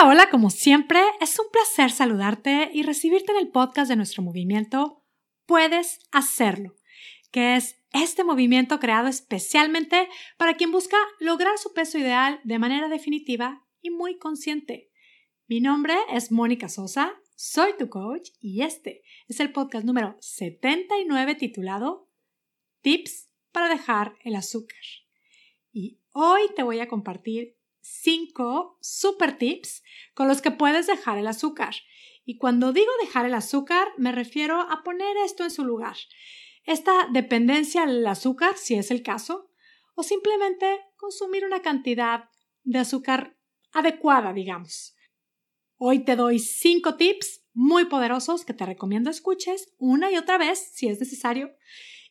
[0.00, 4.22] Hola, hola, como siempre, es un placer saludarte y recibirte en el podcast de nuestro
[4.22, 5.04] movimiento
[5.44, 6.74] Puedes hacerlo,
[7.30, 10.08] que es este movimiento creado especialmente
[10.38, 14.90] para quien busca lograr su peso ideal de manera definitiva y muy consciente.
[15.48, 21.34] Mi nombre es Mónica Sosa, soy tu coach y este es el podcast número 79
[21.34, 22.08] titulado
[22.80, 24.80] Tips para dejar el azúcar.
[25.72, 29.82] Y hoy te voy a compartir cinco super tips
[30.14, 31.74] con los que puedes dejar el azúcar.
[32.24, 35.96] Y cuando digo dejar el azúcar, me refiero a poner esto en su lugar.
[36.64, 39.50] Esta dependencia al azúcar, si es el caso,
[39.94, 42.28] o simplemente consumir una cantidad
[42.62, 43.36] de azúcar
[43.72, 44.94] adecuada, digamos.
[45.76, 50.72] Hoy te doy cinco tips muy poderosos que te recomiendo escuches una y otra vez
[50.74, 51.50] si es necesario.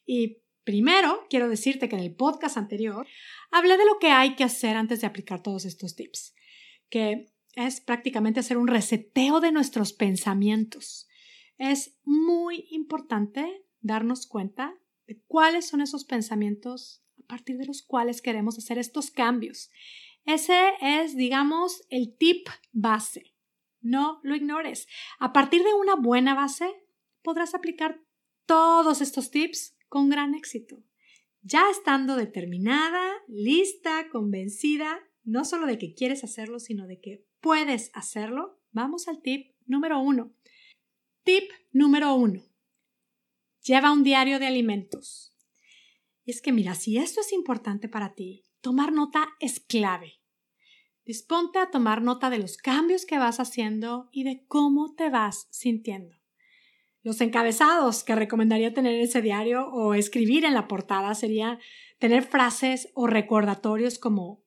[0.05, 3.07] Y primero, quiero decirte que en el podcast anterior
[3.49, 6.35] hablé de lo que hay que hacer antes de aplicar todos estos tips,
[6.91, 11.07] que es prácticamente hacer un reseteo de nuestros pensamientos.
[11.57, 14.75] Es muy importante darnos cuenta
[15.07, 19.71] de cuáles son esos pensamientos a partir de los cuales queremos hacer estos cambios.
[20.25, 23.33] Ese es, digamos, el tip base.
[23.81, 24.85] No lo ignores.
[25.17, 26.71] A partir de una buena base,
[27.23, 27.99] podrás aplicar
[28.45, 30.83] todos estos tips con gran éxito
[31.41, 37.91] ya estando determinada, lista, convencida, no solo de que quieres hacerlo, sino de que puedes
[37.93, 40.33] hacerlo, vamos al tip número uno.
[41.23, 42.43] Tip número uno.
[43.63, 45.35] Lleva un diario de alimentos.
[46.25, 50.21] Y es que mira, si esto es importante para ti, tomar nota es clave.
[51.05, 55.47] Disponte a tomar nota de los cambios que vas haciendo y de cómo te vas
[55.49, 56.18] sintiendo.
[57.01, 61.59] Los encabezados que recomendaría tener en ese diario o escribir en la portada sería
[61.97, 64.43] tener frases o recordatorios como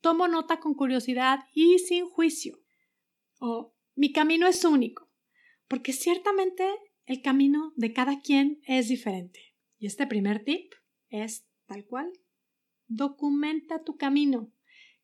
[0.00, 2.58] tomo nota con curiosidad y sin juicio
[3.38, 5.08] o mi camino es único,
[5.68, 6.68] porque ciertamente
[7.04, 9.54] el camino de cada quien es diferente.
[9.78, 10.72] Y este primer tip
[11.08, 12.12] es tal cual.
[12.88, 14.52] Documenta tu camino,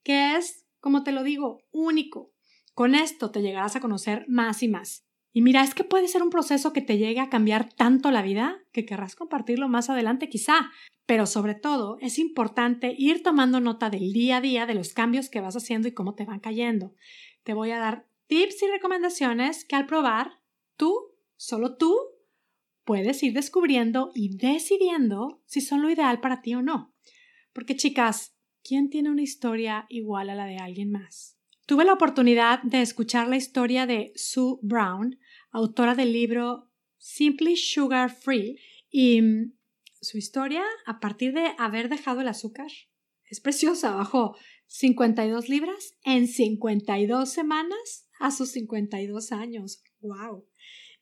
[0.03, 2.33] que es, como te lo digo, único.
[2.75, 5.07] Con esto te llegarás a conocer más y más.
[5.33, 8.23] Y mira, es que puede ser un proceso que te llegue a cambiar tanto la
[8.23, 10.71] vida que querrás compartirlo más adelante quizá,
[11.07, 15.31] pero sobre todo es importante ir tomando nota del día a día de los cambios
[15.31, 16.95] que vas haciendo y cómo te van cayendo.
[17.45, 20.41] Te voy a dar tips y recomendaciones que al probar,
[20.77, 20.95] tú,
[21.37, 21.97] solo tú,
[22.85, 26.95] puedes ir descubriendo y decidiendo si son lo ideal para ti o no.
[27.53, 31.39] Porque chicas, ¿quién tiene una historia igual a la de alguien más?
[31.67, 35.19] Tuve la oportunidad de escuchar la historia de Sue Brown,
[35.53, 36.69] autora del libro
[36.99, 38.59] Simply Sugar Free,
[38.91, 39.53] y mm,
[40.01, 42.71] su historia, a partir de haber dejado el azúcar,
[43.25, 43.95] es preciosa.
[43.95, 44.37] Bajó
[44.67, 49.83] 52 libras en 52 semanas a sus 52 años.
[50.01, 50.47] ¡Wow!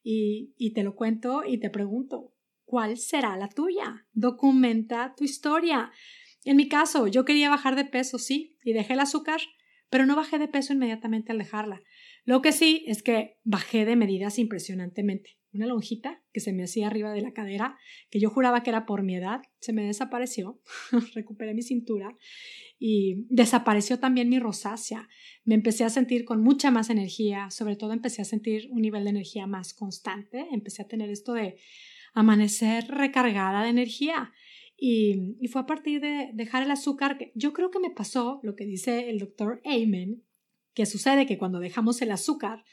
[0.03, 2.35] Y, y te lo cuento y te pregunto,
[2.65, 4.07] ¿cuál será la tuya?
[4.13, 5.91] Documenta tu historia.
[6.45, 9.41] En mi caso, yo quería bajar de peso, sí, y dejé el azúcar
[9.91, 11.83] pero no bajé de peso inmediatamente al dejarla.
[12.25, 15.39] Lo que sí es que bajé de medidas impresionantemente.
[15.53, 17.77] Una lonjita que se me hacía arriba de la cadera,
[18.09, 20.61] que yo juraba que era por mi edad, se me desapareció,
[21.15, 22.17] recuperé mi cintura
[22.79, 25.09] y desapareció también mi rosácea.
[25.45, 29.05] Me empecé a sentir con mucha más energía, sobre todo empecé a sentir un nivel
[29.05, 31.57] de energía más constante, empecé a tener esto de
[32.15, 34.33] amanecer recargada de energía
[34.77, 38.57] y, fue a partir de dejar el azúcar que yo creo que me pasó lo
[38.57, 40.25] que dice el doctor Amen,
[40.75, 42.65] que sucede que cuando dejamos el azúcar,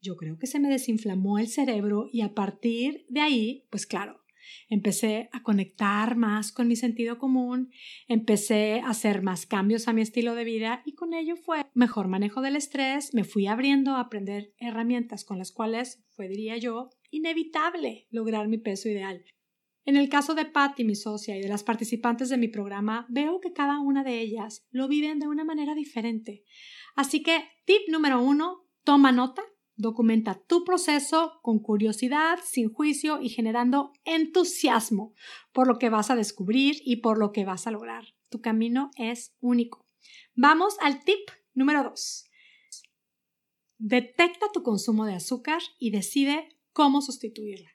[0.00, 4.20] yo creo que se me desinflamó el cerebro y a partir de ahí, pues claro,
[4.68, 7.70] empecé a conectar más con mi sentido común,
[8.08, 12.08] empecé a hacer más cambios a mi estilo de vida y con ello fue mejor
[12.08, 16.90] manejo del estrés, me fui abriendo a aprender herramientas con las cuales fue, diría yo,
[17.10, 19.24] inevitable lograr mi peso ideal.
[19.86, 23.40] En el caso de Patty, mi socia, y de las participantes de mi programa, veo
[23.40, 26.44] que cada una de ellas lo viven de una manera diferente.
[26.96, 29.42] Así que, tip número uno, toma nota,
[29.76, 35.14] documenta tu proceso con curiosidad, sin juicio y generando entusiasmo
[35.52, 38.04] por lo que vas a descubrir y por lo que vas a lograr.
[38.28, 39.86] Tu camino es único.
[40.34, 42.26] Vamos al tip número dos.
[43.78, 47.70] Detecta tu consumo de azúcar y decide cómo sustituirla.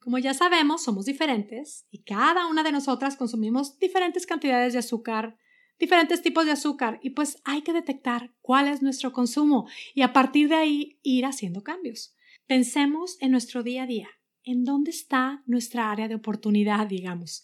[0.00, 5.38] Como ya sabemos, somos diferentes y cada una de nosotras consumimos diferentes cantidades de azúcar,
[5.82, 10.12] diferentes tipos de azúcar y pues hay que detectar cuál es nuestro consumo y a
[10.12, 12.14] partir de ahí ir haciendo cambios.
[12.46, 14.08] Pensemos en nuestro día a día,
[14.44, 17.42] en dónde está nuestra área de oportunidad, digamos,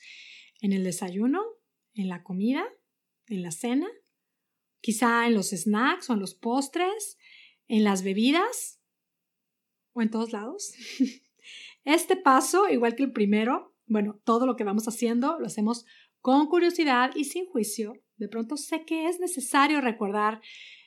[0.60, 1.42] en el desayuno,
[1.94, 2.64] en la comida,
[3.26, 3.88] en la cena,
[4.80, 7.18] quizá en los snacks o en los postres,
[7.66, 8.80] en las bebidas
[9.94, 10.74] o en todos lados.
[11.84, 15.86] Este paso, igual que el primero, bueno, todo lo que vamos haciendo lo hacemos
[16.20, 17.94] con curiosidad y sin juicio.
[18.18, 20.40] De pronto sé que es necesario recordar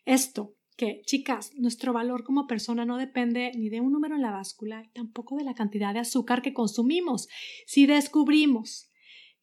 [0.05, 4.31] esto, que chicas, nuestro valor como persona no depende ni de un número en la
[4.31, 7.27] báscula, tampoco de la cantidad de azúcar que consumimos.
[7.65, 8.89] Si descubrimos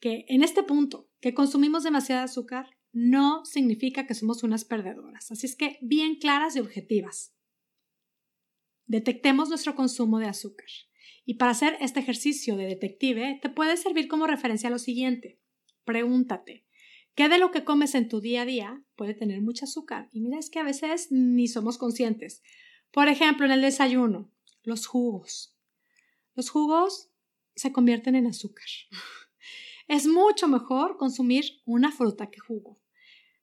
[0.00, 5.30] que en este punto que consumimos demasiada azúcar, no significa que somos unas perdedoras.
[5.30, 7.34] Así es que bien claras y objetivas.
[8.86, 10.68] Detectemos nuestro consumo de azúcar.
[11.24, 15.38] Y para hacer este ejercicio de detective, te puede servir como referencia lo siguiente.
[15.84, 16.64] Pregúntate,
[17.18, 20.08] ¿qué de lo que comes en tu día a día puede tener mucho azúcar?
[20.12, 22.44] Y mira, es que a veces ni somos conscientes.
[22.92, 24.30] Por ejemplo, en el desayuno,
[24.62, 25.52] los jugos.
[26.36, 27.10] Los jugos
[27.56, 28.66] se convierten en azúcar.
[29.88, 32.78] Es mucho mejor consumir una fruta que jugo,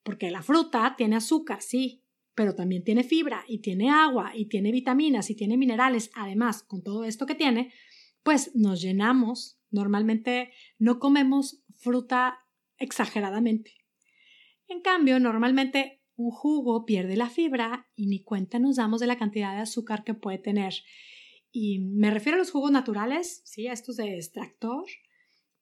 [0.03, 2.03] porque la fruta tiene azúcar, sí,
[2.35, 6.11] pero también tiene fibra y tiene agua y tiene vitaminas y tiene minerales.
[6.13, 7.73] Además, con todo esto que tiene,
[8.21, 9.59] pues nos llenamos.
[9.71, 12.44] Normalmente no comemos fruta
[12.77, 13.73] exageradamente.
[14.67, 19.17] En cambio, normalmente un jugo pierde la fibra y ni cuenta nos damos de la
[19.17, 20.73] cantidad de azúcar que puede tener.
[21.51, 24.85] Y me refiero a los jugos naturales, sí, a estos de extractor.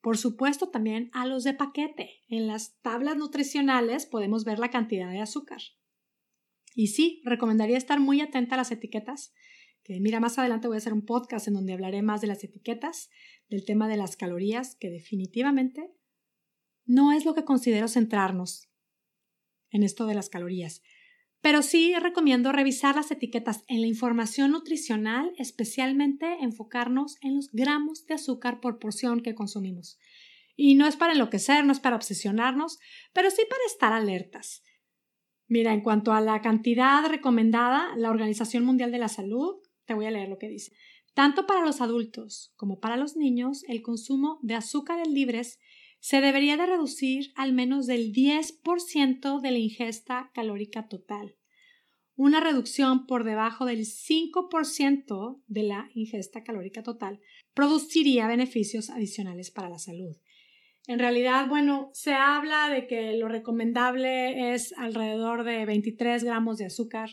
[0.02, 2.22] Por supuesto, también a los de paquete.
[2.28, 5.62] En las tablas nutricionales podemos ver la cantidad de azúcar.
[6.76, 9.34] Y sí, recomendaría estar muy atenta a las etiquetas,
[9.84, 12.44] que mira, más adelante voy a hacer un podcast en donde hablaré más de las
[12.44, 13.10] etiquetas,
[13.50, 15.94] del tema de las calorías, que definitivamente
[16.86, 18.70] no es lo que considero centrarnos
[19.70, 20.82] en esto de las calorías.
[21.42, 28.06] Pero sí recomiendo revisar las etiquetas en la información nutricional, especialmente enfocarnos en los gramos
[28.06, 30.00] de azúcar por porción que consumimos.
[30.56, 32.80] Y no es para enloquecer, no es para obsesionarnos,
[33.12, 34.64] pero sí para estar alertas.
[35.48, 40.06] Mira, en cuanto a la cantidad recomendada, la Organización Mundial de la Salud, te voy
[40.06, 40.72] a leer lo que dice.
[41.14, 45.60] Tanto para los adultos como para los niños, el consumo de azúcares libres
[46.04, 51.38] se debería de reducir al menos del 10% de la ingesta calórica total.
[52.18, 57.22] Una reducción por debajo del 5% de la ingesta calórica total
[57.54, 60.18] produciría beneficios adicionales para la salud.
[60.88, 66.66] En realidad, bueno, se habla de que lo recomendable es alrededor de 23 gramos de
[66.66, 67.12] azúcar.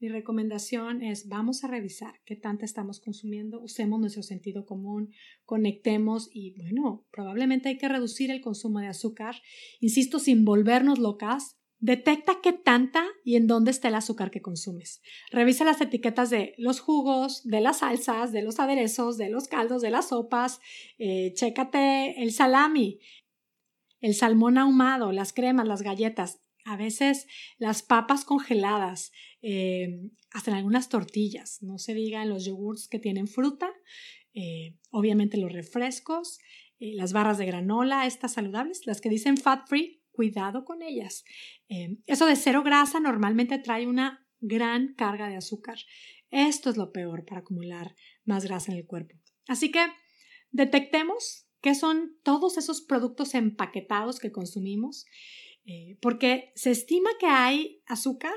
[0.00, 5.12] Mi recomendación es vamos a revisar qué tanta estamos consumiendo, usemos nuestro sentido común,
[5.44, 9.36] conectemos y bueno, probablemente hay que reducir el consumo de azúcar,
[9.78, 15.00] insisto, sin volvernos locas, Detecta qué tanta y en dónde está el azúcar que consumes.
[15.30, 19.80] Revisa las etiquetas de los jugos, de las salsas, de los aderezos, de los caldos,
[19.80, 20.60] de las sopas.
[20.98, 23.00] Eh, chécate el salami,
[24.02, 26.42] el salmón ahumado, las cremas, las galletas.
[26.70, 27.26] A veces
[27.58, 29.10] las papas congeladas,
[29.42, 29.88] eh,
[30.32, 31.62] hasta en algunas tortillas.
[31.62, 33.72] No se diga en los yogurts que tienen fruta.
[34.34, 36.38] Eh, obviamente los refrescos,
[36.78, 41.24] las barras de granola, estas saludables, las que dicen fat free, cuidado con ellas.
[41.68, 45.78] Eh, eso de cero grasa normalmente trae una gran carga de azúcar.
[46.30, 49.16] Esto es lo peor para acumular más grasa en el cuerpo.
[49.48, 49.84] Así que
[50.52, 55.06] detectemos qué son todos esos productos empaquetados que consumimos,
[55.72, 58.34] eh, porque se estima que hay azúcar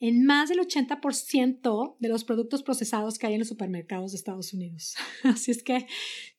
[0.00, 4.54] en más del 80% de los productos procesados que hay en los supermercados de Estados
[4.54, 4.94] Unidos.
[5.24, 5.86] Así es que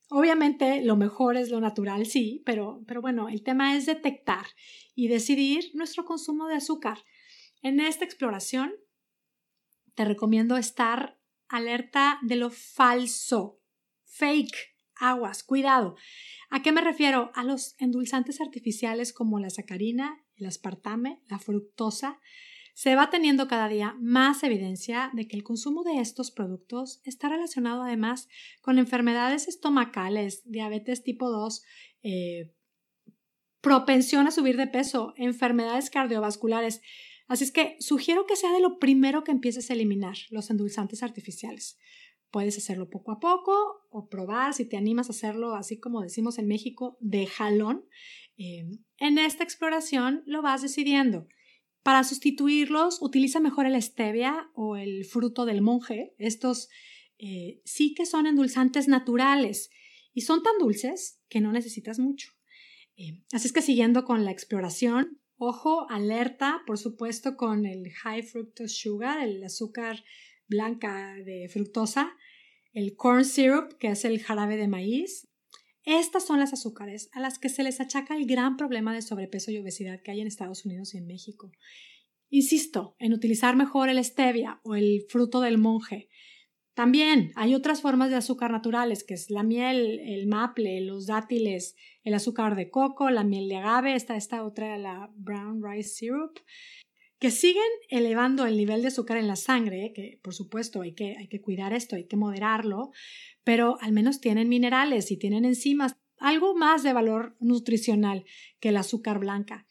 [0.10, 4.46] Obviamente lo mejor es lo natural, sí, pero, pero bueno, el tema es detectar
[4.94, 7.00] y decidir nuestro consumo de azúcar.
[7.64, 8.76] En esta exploración
[9.96, 13.60] te recomiendo estar alerta de lo falso,
[14.04, 15.96] fake, aguas, cuidado.
[16.50, 17.32] ¿A qué me refiero?
[17.36, 22.20] A los endulzantes artificiales como la sacarina, el aspartame, la fructosa,
[22.76, 27.30] se va teniendo cada día más evidencia de que el consumo de estos productos está
[27.30, 28.28] relacionado además
[28.62, 31.64] con enfermedades estomacales, diabetes tipo 2,
[32.04, 32.54] eh,
[33.62, 36.82] propensión a subir de peso, enfermedades cardiovasculares.
[37.28, 41.02] Así es que sugiero que sea de lo primero que empieces a eliminar los endulzantes
[41.02, 41.80] artificiales.
[42.32, 46.38] Puedes hacerlo poco a poco o probar si te animas a hacerlo, así como decimos
[46.38, 47.86] en México, de jalón.
[48.38, 48.66] Eh,
[48.98, 51.28] en esta exploración lo vas decidiendo.
[51.84, 56.16] Para sustituirlos, utiliza mejor el stevia o el fruto del monje.
[56.18, 56.70] Estos
[57.20, 59.70] eh, sí que son endulzantes naturales
[60.14, 62.32] y son tan dulces que no necesitas mucho.
[62.98, 68.24] Eh, así es que siguiendo con la exploración, ojo, alerta, por supuesto, con el high
[68.24, 70.04] fructose sugar, el azúcar
[70.48, 72.16] blanca de fructosa,
[72.74, 75.28] el corn syrup, que es el jarabe de maíz,
[75.86, 79.52] estas son las azúcares a las que se les achaca el gran problema de sobrepeso
[79.52, 81.52] y obesidad que hay en Estados Unidos y en México.
[82.30, 86.10] Insisto en utilizar mejor el stevia o el fruto del monje.
[86.74, 91.76] También hay otras formas de azúcar naturales, que es la miel, el maple, los dátiles,
[92.04, 96.40] el azúcar de coco, la miel de agave, está esta otra, la brown rice syrup,
[97.26, 101.18] que siguen elevando el nivel de azúcar en la sangre, que por supuesto hay que,
[101.18, 102.92] hay que cuidar esto, hay que moderarlo,
[103.44, 108.26] pero al menos tienen minerales y tienen enzimas, algo más de valor nutricional
[108.60, 109.66] que el azúcar blanca.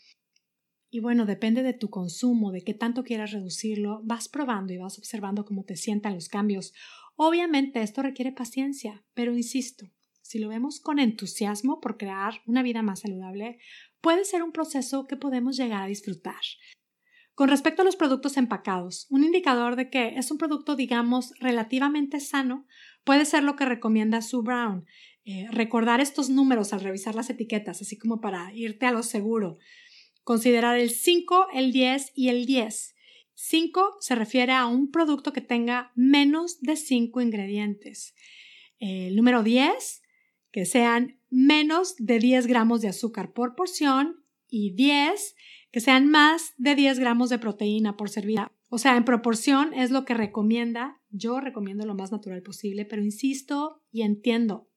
[0.90, 4.98] Y bueno, depende de tu consumo, de qué tanto quieras reducirlo, vas probando y vas
[4.98, 6.74] observando cómo te sientan los cambios.
[7.14, 9.86] Obviamente esto requiere paciencia, pero insisto,
[10.22, 13.58] si lo vemos con entusiasmo por crear una vida más saludable,
[14.00, 16.42] puede ser un proceso que podemos llegar a disfrutar.
[17.34, 22.20] Con respecto a los productos empacados, un indicador de que es un producto, digamos, relativamente
[22.20, 22.66] sano
[23.02, 24.86] puede ser lo que recomienda Sue Brown.
[25.24, 29.58] Eh, recordar estos números al revisar las etiquetas, así como para irte a lo seguro.
[30.22, 32.94] Considerar el 5, el 10 y el 10.
[33.34, 38.14] 5 se refiere a un producto que tenga menos de 5 ingredientes.
[38.78, 40.02] El número 10,
[40.52, 44.23] que sean menos de 10 gramos de azúcar por porción.
[44.56, 45.34] Y 10,
[45.72, 48.52] que sean más de 10 gramos de proteína por servida.
[48.68, 51.00] O sea, en proporción es lo que recomienda.
[51.10, 54.68] Yo recomiendo lo más natural posible, pero insisto y entiendo,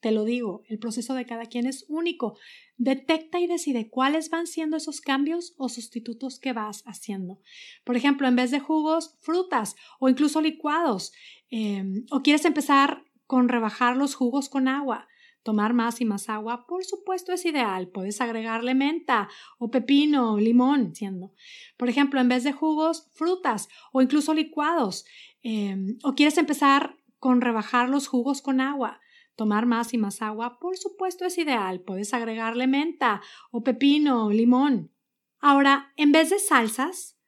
[0.00, 2.38] te lo digo, el proceso de cada quien es único.
[2.78, 7.42] Detecta y decide cuáles van siendo esos cambios o sustitutos que vas haciendo.
[7.84, 11.12] Por ejemplo, en vez de jugos, frutas o incluso licuados.
[11.50, 15.08] Em, o quieres empezar con rebajar los jugos con agua.
[15.46, 17.86] Tomar más y más agua, por supuesto, es ideal.
[17.86, 21.34] Puedes agregarle menta o pepino limón, siendo.
[21.76, 25.04] Por ejemplo, en vez de jugos, frutas o incluso licuados.
[25.44, 29.00] Em, o quieres empezar con rebajar los jugos con agua.
[29.36, 31.80] Tomar más y más agua, por supuesto, es ideal.
[31.80, 33.22] Puedes agregarle menta
[33.52, 34.90] o pepino limón.
[35.38, 37.20] Ahora, en vez de salsas,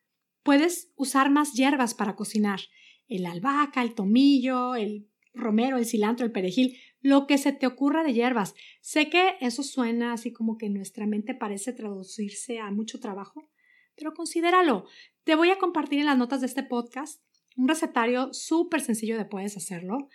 [0.42, 2.62] puedes usar más hierbas para cocinar.
[3.06, 8.02] El albahaca, el tomillo, el romero, el cilantro, el perejil lo que se te ocurra
[8.02, 8.54] de hierbas.
[8.80, 13.50] Sé que eso suena así como que nuestra mente parece traducirse a mucho trabajo,
[13.96, 14.86] pero considéralo.
[15.24, 17.22] Te voy a compartir en las notas de este podcast
[17.56, 20.08] un recetario súper sencillo de puedes hacerlo,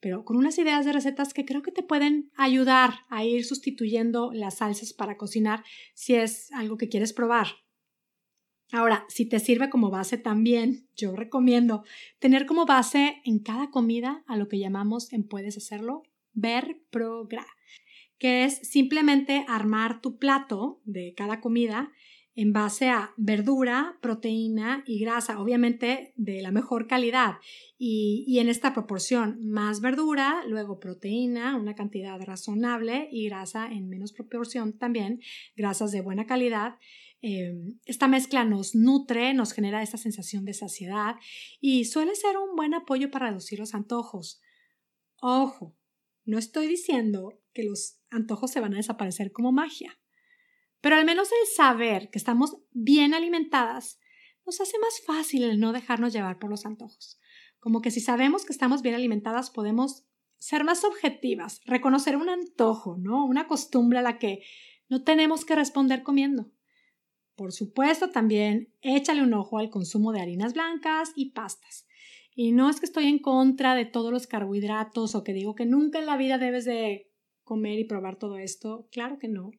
[0.00, 4.32] pero con unas ideas de recetas que creo que te pueden ayudar a ir sustituyendo
[4.32, 7.48] las salsas para cocinar si es algo que quieres probar.
[8.72, 11.84] Ahora, si te sirve como base también, yo recomiendo
[12.18, 16.04] tener como base en cada comida a lo que llamamos en puedes hacerlo
[16.40, 17.46] ver progra,
[18.18, 21.90] que es simplemente armar tu plato de cada comida
[22.34, 27.34] en base a verdura, proteína y grasa, obviamente de la mejor calidad
[27.76, 33.88] y, y, en esta proporción, más verdura, luego proteína, una cantidad razonable y grasa en
[33.88, 35.20] menos proporción también,
[35.56, 36.76] grasas de buena calidad.
[37.22, 37.52] Eh,
[37.84, 41.16] esta mezcla nos nutre, nos genera esta sensación de saciedad
[41.60, 44.40] y suele ser un buen apoyo para reducir los antojos.
[45.20, 45.76] Ojo,
[46.24, 49.98] no estoy diciendo que los antojos se van a desaparecer como magia,
[50.80, 53.98] pero al menos el saber que estamos bien alimentadas
[54.46, 57.20] nos hace más fácil el no dejarnos llevar por los antojos.
[57.58, 60.06] Como que si sabemos que estamos bien alimentadas podemos
[60.38, 63.26] ser más objetivas, reconocer un antojo, ¿no?
[63.26, 64.42] Una costumbre a la que
[64.88, 66.50] no tenemos que responder comiendo.
[67.36, 71.86] Por supuesto, también échale un ojo al consumo de harinas blancas y pastas.
[72.42, 75.66] Y no es que estoy en contra de todos los carbohidratos o que digo que
[75.66, 78.88] nunca en la vida debes de comer y probar todo esto.
[78.92, 79.50] Claro que no.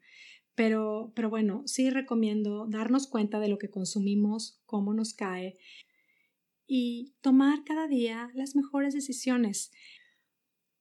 [0.55, 5.59] Pero, pero bueno, sí recomiendo darnos cuenta de lo que consumimos, cómo nos cae
[6.65, 9.71] y tomar cada día las mejores decisiones.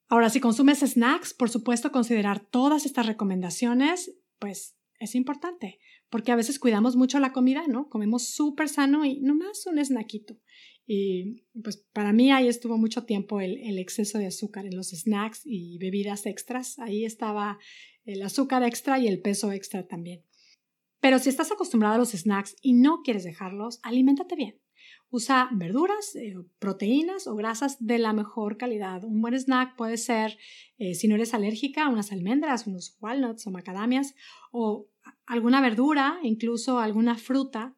[0.08, 5.78] Ahora, si consumes snacks, por supuesto, considerar todas estas recomendaciones, pues es importante,
[6.08, 7.90] porque a veces cuidamos mucho la comida, ¿no?
[7.90, 10.38] Comemos súper sano y nomás un snackito.
[10.86, 15.42] Y pues para mí ahí estuvo mucho tiempo el, exceso de azúcar en los snacks
[15.44, 16.78] y bebidas extras.
[16.78, 17.58] Ahí estaba
[18.04, 20.24] el azúcar extra y el peso extra también.
[21.00, 24.60] Pero si estás acostumbrado a los snacks y no quieres dejarlos, aliméntate bien.
[25.12, 29.02] Usa verduras, eh, proteínas o grasas de la mejor calidad.
[29.02, 30.38] Un buen snack puede ser,
[30.78, 34.14] eh, si no eres alérgica, unas almendras, unos walnuts o macadamias
[34.52, 34.88] o
[35.26, 37.74] alguna verdura, incluso alguna fruta.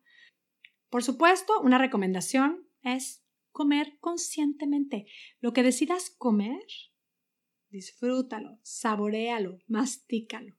[0.90, 5.06] Por supuesto, una recomendación es comer conscientemente.
[5.40, 6.62] Lo que decidas comer,
[7.70, 10.56] disfrútalo, saborealo, mastícalo.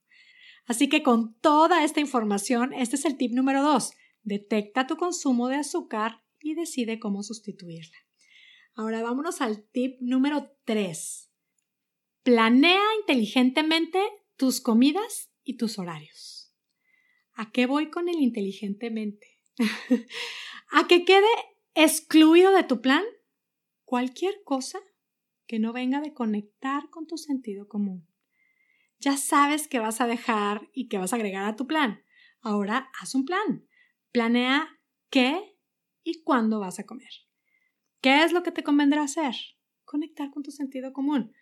[0.65, 3.91] Así que con toda esta información, este es el tip número dos.
[4.23, 7.97] Detecta tu consumo de azúcar y decide cómo sustituirla.
[8.75, 11.29] Ahora vámonos al tip número tres.
[12.23, 13.99] Planea inteligentemente
[14.37, 16.53] tus comidas y tus horarios.
[17.33, 19.27] ¿A qué voy con el inteligentemente?
[20.71, 21.27] a que quede
[21.75, 23.03] excluido de tu plan
[23.85, 24.79] cualquier cosa
[25.47, 28.07] que no venga de conectar con tu sentido común.
[28.99, 32.03] Ya sabes que vas a dejar y que vas a agregar a tu plan.
[32.41, 33.67] Ahora haz un plan.
[34.11, 35.57] Planea qué
[36.03, 37.11] y cuándo vas a comer.
[38.01, 39.35] ¿Qué es lo que te convendrá hacer?
[39.83, 41.33] Conectar con tu sentido común.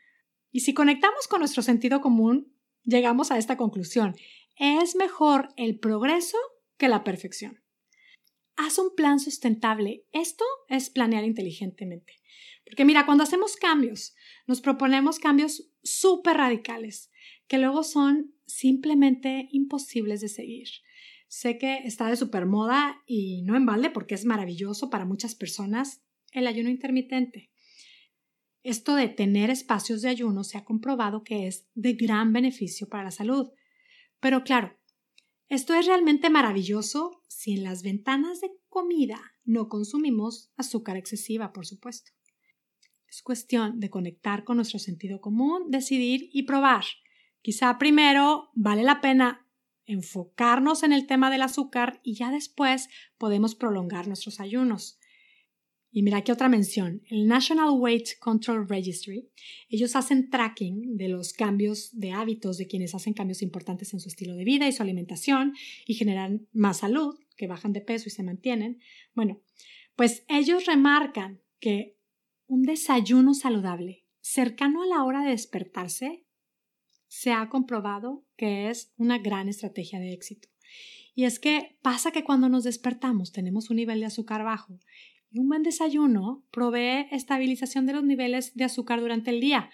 [0.52, 4.16] Y si conectamos con nuestro sentido común, llegamos a esta conclusión.
[4.58, 6.38] Es mejor el progreso
[6.78, 7.61] que la perfección.
[8.64, 10.06] Haz un plan sustentable.
[10.12, 12.14] Esto es planear inteligentemente.
[12.64, 14.14] Porque mira, cuando hacemos cambios,
[14.46, 17.10] nos proponemos cambios súper radicales,
[17.48, 20.68] que luego son simplemente imposibles de seguir.
[21.28, 25.34] Sé que está de super moda y no en balde porque es maravilloso para muchas
[25.34, 27.50] personas el ayuno intermitente.
[28.62, 33.06] Esto de tener espacios de ayuno se ha comprobado que es de gran beneficio para
[33.06, 33.50] la salud.
[34.20, 34.80] Pero claro,
[35.52, 41.66] esto es realmente maravilloso si en las ventanas de comida no consumimos azúcar excesiva, por
[41.66, 42.14] supuesto.
[43.06, 46.86] Es cuestión de conectar con nuestro sentido común, decidir y probar.
[47.42, 49.46] Quizá primero vale la pena
[49.86, 55.01] enfocarnos en el tema del azúcar y ya después podemos prolongar nuestros ayunos.
[55.94, 59.30] Y mira aquí otra mención, el National Weight Control Registry,
[59.68, 64.08] ellos hacen tracking de los cambios de hábitos de quienes hacen cambios importantes en su
[64.08, 65.54] estilo de vida y su alimentación
[65.86, 68.80] y generan más salud, que bajan de peso y se mantienen.
[69.14, 69.42] Bueno,
[69.98, 71.98] pues ellos remarcan que
[72.48, 76.26] un desayuno saludable cercano a la hora de despertarse
[77.08, 80.48] se ha comprobado que es una gran estrategia de éxito.
[81.14, 84.80] Y es que pasa que cuando nos despertamos tenemos un nivel de azúcar bajo
[85.32, 89.70] y un buen desayuno provee estabilización de los niveles de azúcar durante el día.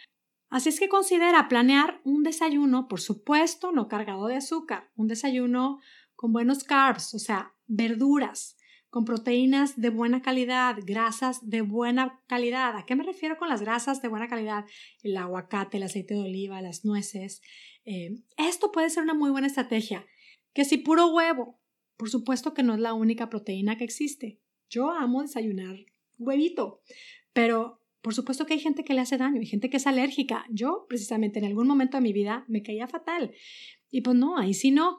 [0.50, 5.80] Así es que considera planear un desayuno, por supuesto, no cargado de azúcar, un desayuno
[6.16, 8.56] con buenos carbs, o sea, verduras,
[8.90, 12.78] con proteínas de buena calidad, grasas de buena calidad.
[12.78, 14.66] ¿A qué me refiero con las grasas de buena calidad?
[15.04, 17.42] El aguacate, el aceite de oliva, las nueces.
[17.84, 20.06] Eh, esto puede ser una muy buena estrategia.
[20.54, 21.60] Que si puro huevo,
[21.98, 24.40] por supuesto que no es la única proteína que existe.
[24.70, 25.78] Yo amo desayunar
[26.18, 26.82] huevito,
[27.34, 30.46] pero por supuesto que hay gente que le hace daño, hay gente que es alérgica.
[30.50, 33.34] Yo, precisamente, en algún momento de mi vida me caía fatal.
[33.90, 34.98] Y pues no, ahí sí no.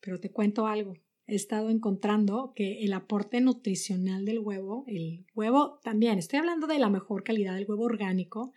[0.00, 0.94] Pero te cuento algo.
[1.26, 6.78] He estado encontrando que el aporte nutricional del huevo, el huevo también, estoy hablando de
[6.78, 8.52] la mejor calidad del huevo orgánico,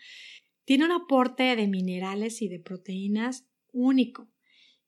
[0.66, 4.28] tiene un aporte de minerales y de proteínas único.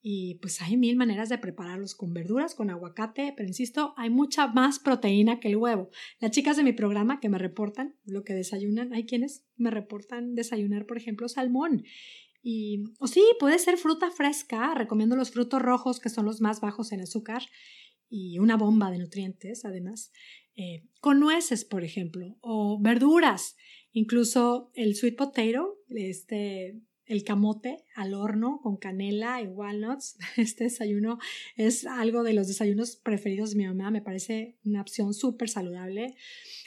[0.02, 4.48] Y pues hay mil maneras de prepararlos con verduras, con aguacate, pero insisto, hay mucha
[4.48, 5.90] más proteína que el huevo.
[6.20, 10.36] Las chicas de mi programa que me reportan lo que desayunan, hay quienes me reportan
[10.36, 11.84] desayunar, por ejemplo, salmón.
[12.42, 16.62] Y, o sí, puede ser fruta fresca, recomiendo los frutos rojos que son los más
[16.62, 17.44] bajos en azúcar
[18.10, 20.12] y una bomba de nutrientes, además,
[20.56, 23.56] eh, con nueces, por ejemplo, o verduras,
[23.92, 30.18] incluso el sweet potato, este el camote al horno con canela y walnuts.
[30.38, 31.18] Este desayuno
[31.58, 36.16] es algo de los desayunos preferidos de mi mamá, me parece una opción súper saludable.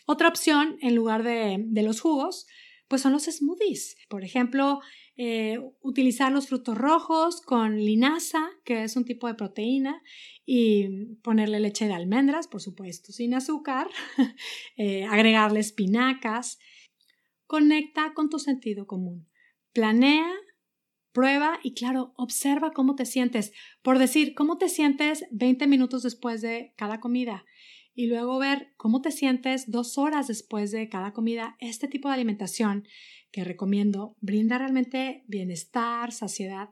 [0.05, 2.47] Otra opción, en lugar de, los jugos,
[2.89, 3.97] pues son los smoothies.
[4.09, 4.81] Por ejemplo,
[5.17, 10.03] eh, utilizar los frutos rojos con linaza, que es un tipo de proteína,
[10.45, 13.89] y ponerle leche de almendras, por supuesto, sin azúcar,
[14.77, 16.59] eh, agregarle espinacas.
[17.47, 19.29] Conecta con tu sentido común.
[19.73, 20.31] Planea,
[21.13, 23.53] prueba y claro, observa cómo te sientes.
[23.83, 27.45] Por decir, cómo te sientes 20 minutos después de cada comida
[27.95, 31.57] y luego ver cómo te sientes dos horas después de cada comida.
[31.61, 32.87] Este tipo de alimentación
[33.31, 36.71] que recomiendo brinda realmente bienestar, saciedad,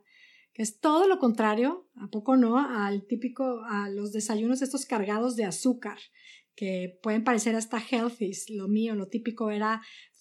[0.53, 2.59] que es todo lo contrario, ¿a poco no?
[2.59, 5.99] Al típico, a los desayunos estos cargados de azúcar,
[6.55, 8.33] que pueden parecer hasta healthy.
[8.51, 9.81] Lo mío, lo típico era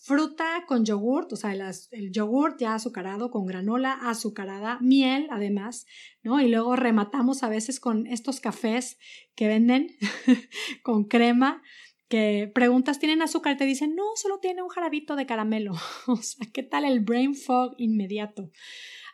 [0.10, 5.86] fruta con yogurt, o sea, el, el, yogurt ya azucarado con granola azucarada, miel además,
[6.24, 6.42] ¿no?
[6.42, 8.98] Y luego rematamos a veces con estos cafés
[9.36, 9.96] que venden
[10.84, 11.62] con crema,
[12.08, 13.56] que preguntas, ¿tienen azúcar?
[13.56, 15.74] Te dicen, no, solo tiene un jarabito de caramelo.
[16.08, 18.50] o sea, ¿qué tal el brain fog inmediato?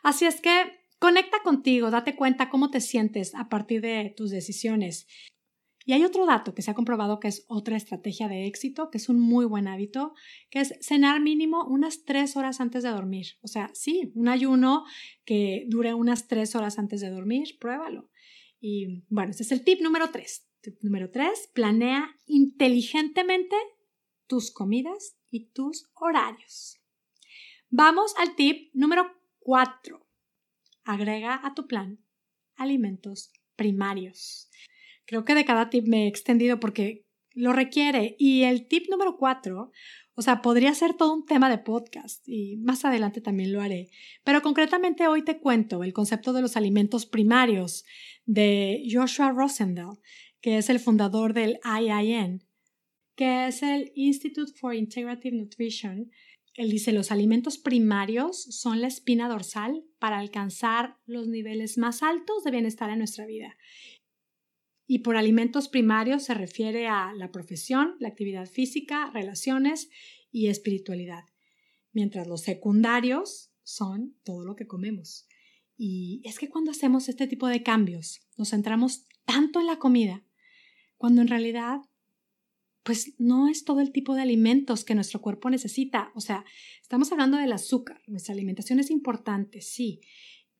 [0.02, 5.06] Así es que conecta contigo, date cuenta cómo te sientes a partir de tus decisiones.
[5.88, 8.98] Y hay otro dato que se ha comprobado que es otra estrategia de éxito, que
[8.98, 10.14] es un muy buen hábito,
[10.50, 13.38] que es cenar mínimo unas tres horas antes de dormir.
[13.40, 14.84] O sea, sí, un ayuno
[15.24, 18.10] que dure unas tres horas antes de dormir, pruébalo.
[18.60, 20.48] Y bueno, este es el tip número tres.
[20.60, 23.54] Tip número tres, planea inteligentemente
[24.26, 26.80] tus comidas y tus horarios.
[27.70, 29.06] Vamos al tip número
[29.38, 30.04] cuatro.
[30.82, 32.00] Agrega a tu plan
[32.56, 34.50] alimentos primarios.
[35.06, 38.16] Creo que de cada tip me he extendido porque lo requiere.
[38.18, 39.70] Y el tip número cuatro,
[40.14, 43.90] o sea, podría ser todo un tema de podcast y más adelante también lo haré.
[44.24, 47.84] Pero concretamente hoy te cuento el concepto de los alimentos primarios
[48.24, 49.98] de Joshua Rosendahl,
[50.40, 52.42] que es el fundador del IIN,
[53.14, 56.10] que es el Institute for Integrative Nutrition.
[56.54, 62.44] Él dice, los alimentos primarios son la espina dorsal para alcanzar los niveles más altos
[62.44, 63.56] de bienestar en nuestra vida.
[64.86, 69.90] Y por alimentos primarios se refiere a la profesión, la actividad física, relaciones
[70.30, 71.24] y espiritualidad,
[71.92, 75.26] mientras los secundarios son todo lo que comemos.
[75.76, 80.24] Y es que cuando hacemos este tipo de cambios, nos centramos tanto en la comida,
[80.96, 81.80] cuando en realidad,
[82.82, 86.12] pues no es todo el tipo de alimentos que nuestro cuerpo necesita.
[86.14, 86.44] O sea,
[86.80, 88.00] estamos hablando del azúcar.
[88.06, 90.00] Nuestra alimentación es importante, sí,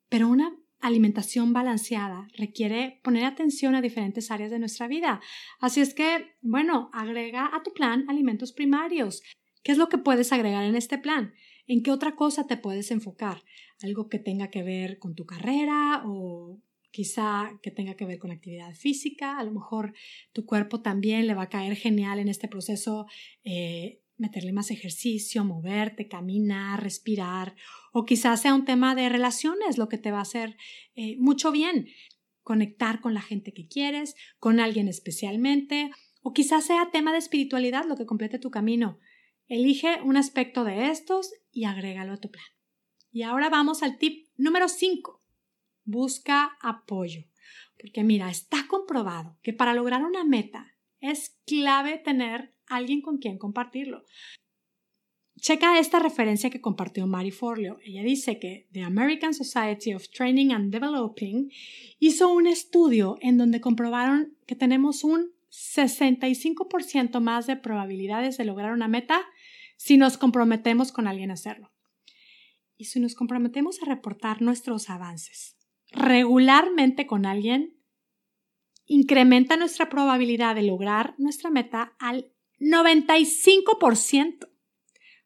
[0.09, 0.55] pero una
[0.87, 5.21] alimentación balanceada requiere poner atención a diferentes áreas de nuestra vida.
[5.61, 9.23] Así es que, bueno, agrega a tu plan alimentos primarios.
[9.63, 11.35] ¿Qué es lo que puedes agregar en este plan?
[11.67, 13.43] ¿En qué otra cosa te puedes enfocar?
[13.83, 16.61] Algo que tenga que ver con tu carrera o
[16.93, 19.39] quizá que tenga que ver con actividad física.
[19.39, 19.93] A lo mejor
[20.33, 23.07] tu cuerpo también le va a caer genial en este proceso.
[23.45, 27.55] Eh, meterle más ejercicio, moverte, caminar, respirar,
[27.93, 30.57] o quizás sea un tema de relaciones lo que te va a hacer
[30.95, 31.89] eh, mucho bien,
[32.43, 35.91] conectar con la gente que quieres, con alguien especialmente,
[36.23, 38.99] o quizás sea tema de espiritualidad lo que complete tu camino.
[39.49, 42.45] Elige un aspecto de estos y agrégalo a tu plan.
[43.13, 45.23] Y ahora vamos al tip número 5.
[45.85, 47.25] Busca apoyo.
[47.79, 53.39] Porque mira, está comprobado que para lograr una meta es clave tener alguien con quien
[53.39, 54.05] compartirlo.
[55.39, 57.79] Checa esta referencia que compartió Mary Forleo.
[57.85, 61.51] Ella dice que The American Society of Training and Developing
[61.99, 68.73] hizo un estudio en donde comprobaron que tenemos un 65% más de probabilidades de lograr
[68.73, 69.23] una meta
[69.77, 71.71] si nos comprometemos con alguien a hacerlo.
[72.79, 75.57] Y si nos comprometemos a reportar nuestros avances
[75.93, 77.79] regularmente con alguien,
[78.87, 84.49] incrementa nuestra probabilidad de lograr nuestra meta al 95%.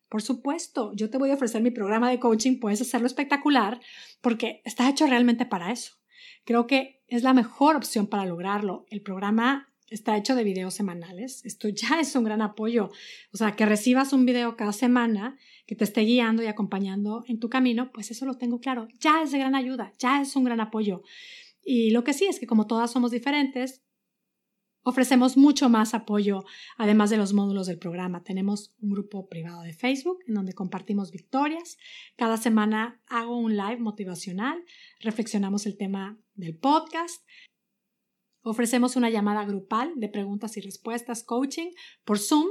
[0.09, 3.81] Por supuesto, yo te voy a ofrecer mi programa de coaching, puedes hacerlo espectacular
[4.21, 5.95] porque está hecho realmente para eso.
[6.45, 8.87] Creo que es la mejor opción para lograrlo.
[8.91, 11.45] El programa está hecho de videos semanales.
[11.45, 12.91] Esto ya es un gran apoyo.
[13.33, 17.39] O sea, que recibas un video cada semana que te esté guiando y acompañando en
[17.39, 18.89] tu camino, pues eso lo tengo claro.
[18.99, 21.03] Ya es de gran ayuda, ya es un gran apoyo.
[21.63, 23.83] Y lo que sí es que como todas somos diferentes,
[24.83, 26.45] ofrecemos mucho más apoyo,
[26.77, 28.23] además de los módulos del programa.
[28.23, 31.79] Tenemos un grupo privado de Facebook en donde compartimos victorias.
[32.17, 34.65] Cada semana hago un live motivacional,
[35.01, 37.23] reflexionamos el tema del podcast
[38.43, 41.73] Ofrecemos una llamada grupal de preguntas y respuestas, coaching,
[42.05, 42.47] por Zoom,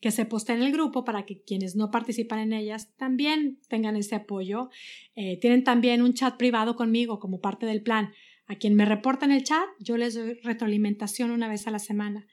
[0.00, 3.96] que se postea en el grupo para que quienes no participan en ellas también tengan
[3.96, 4.70] ese apoyo.
[5.16, 8.12] Eh, tienen también un chat privado conmigo como parte del plan.
[8.50, 11.78] A quien me reporta en el chat, yo les doy retroalimentación una vez a la
[11.78, 12.26] semana.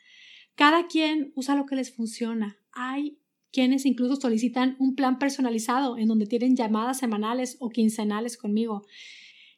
[0.56, 2.58] Cada quien usa lo que les funciona.
[2.72, 8.82] Hay quienes incluso solicitan un plan personalizado en donde tienen llamadas semanales o quincenales conmigo.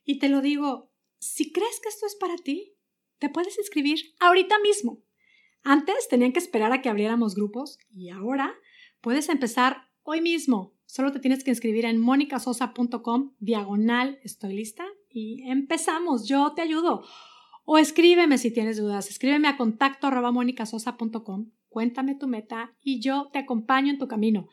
[0.04, 2.76] Y te lo digo, si crees que esto es para ti,
[3.20, 5.02] te puedes inscribir ahorita mismo.
[5.64, 8.54] Antes tenían que esperar a que abriéramos grupos y ahora
[9.00, 10.76] puedes empezar hoy mismo.
[10.86, 14.86] Solo te tienes que inscribir en monicasosa.com diagonal estoy lista
[15.46, 16.28] empezamos.
[16.28, 17.04] Yo te ayudo.
[17.66, 19.10] O escríbeme si tienes dudas.
[19.10, 20.32] Escríbeme a contacto arroba.
[21.70, 24.48] Cuéntame tu meta y yo te acompaño en tu camino.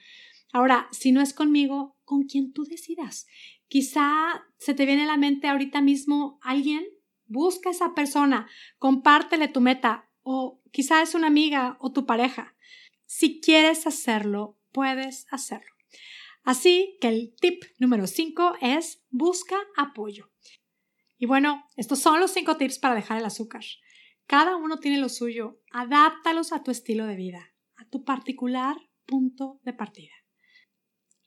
[0.52, 3.26] Ahora, si no es conmigo, con quien tú decidas.
[3.68, 6.84] Quizá se te viene a la mente ahorita mismo alguien
[7.28, 8.48] Busca a esa persona,
[8.78, 12.54] compártele tu meta o quizá es una amiga o tu pareja.
[13.04, 15.72] Si quieres hacerlo, puedes hacerlo.
[16.44, 20.30] Así que el tip número 5 es busca apoyo.
[21.18, 23.64] Y bueno, estos son los 5 tips para dejar el azúcar.
[24.26, 25.60] Cada uno tiene lo suyo.
[25.70, 28.76] Adáptalos a tu estilo de vida, a tu particular
[29.06, 30.12] punto de partida.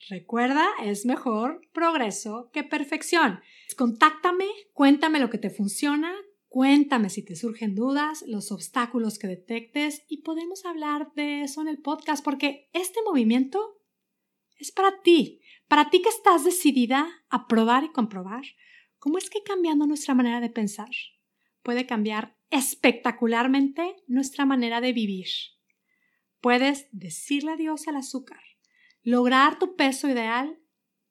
[0.10, 3.42] Recuerda, es mejor progreso que perfección.
[3.78, 6.14] Contáctame, cuéntame lo que te funciona,
[6.48, 11.68] cuéntame si te surgen dudas, los obstáculos que detectes y podemos hablar de eso en
[11.68, 13.82] el podcast porque este movimiento
[14.58, 18.44] es para ti, para ti que estás decidida a probar y comprobar
[19.00, 20.90] cómo es que cambiando nuestra manera de pensar
[21.64, 25.28] puede cambiar espectacularmente nuestra manera de vivir.
[26.42, 28.40] Puedes decirle adiós al azúcar
[29.04, 30.60] lograr tu peso ideal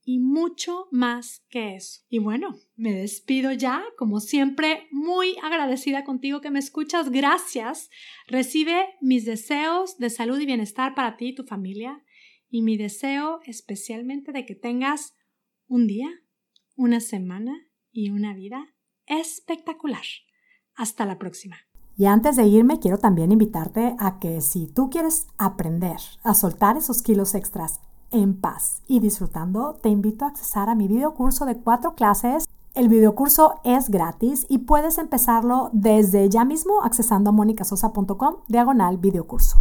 [0.04, 2.02] y mucho más que eso.
[2.08, 7.10] Y bueno, me despido ya, como siempre, muy agradecida contigo que me escuchas.
[7.10, 7.90] Gracias.
[8.26, 12.02] Recibe mis deseos de salud y bienestar para ti y tu familia
[12.48, 15.14] y mi deseo especialmente de que tengas
[15.66, 16.08] un día,
[16.74, 18.74] una semana y una vida
[19.06, 20.04] espectacular.
[20.74, 21.56] Hasta la próxima.
[21.96, 26.76] Y antes de irme, quiero también invitarte a que si tú quieres aprender a soltar
[26.76, 27.80] esos kilos extras
[28.12, 32.46] en paz y disfrutando, te invito a accesar a mi videocurso de cuatro clases.
[32.74, 39.60] El videocurso es gratis y puedes empezarlo desde ya mismo accesando a monicasosa.com diagonal videocurso.